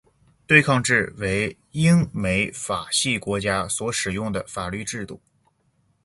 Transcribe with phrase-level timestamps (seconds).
[0.47, 5.21] 对抗制为英美法系国家所使用的法律制度。